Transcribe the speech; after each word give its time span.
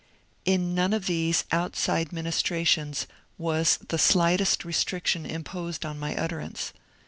In 0.45 0.73
none 0.73 0.93
of 0.93 1.05
these 1.05 1.45
outside 1.51 2.11
ministrations 2.11 3.05
was 3.37 3.77
the 3.89 3.99
slightest 3.99 4.65
restriction 4.65 5.27
imposed 5.27 5.85
on 5.85 5.99
my 5.99 6.15
utterance. 6.15 6.73